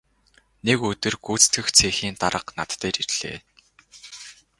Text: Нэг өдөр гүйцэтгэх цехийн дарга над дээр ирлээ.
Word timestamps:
Нэг 0.65 0.79
өдөр 0.89 1.15
гүйцэтгэх 1.25 1.67
цехийн 1.77 2.15
дарга 2.21 2.51
над 2.59 2.71
дээр 2.81 2.95
ирлээ. 3.03 3.37